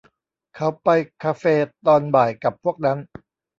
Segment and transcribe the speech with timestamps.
[0.55, 0.89] เขาไป
[1.23, 1.43] คาเฟ
[1.87, 2.97] ตอนบ่ายกับพวกนั้น